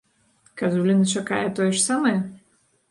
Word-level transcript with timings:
Казуліна 0.61 1.05
чакае 1.19 1.45
тое 1.61 1.71
ж 1.77 1.87
самае? 1.89 2.17